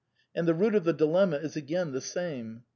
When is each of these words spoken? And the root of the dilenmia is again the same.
And 0.33 0.47
the 0.47 0.55
root 0.55 0.73
of 0.73 0.83
the 0.83 0.95
dilenmia 0.95 1.43
is 1.43 1.55
again 1.55 1.91
the 1.91 2.01
same. 2.01 2.63